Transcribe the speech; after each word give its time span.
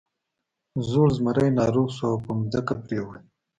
زوړ 0.89 1.07
زمری 1.17 1.47
ناروغ 1.59 1.87
شو 1.97 2.05
او 2.11 2.17
په 2.25 2.31
ځمکه 2.51 2.73
پریوت. 2.83 3.23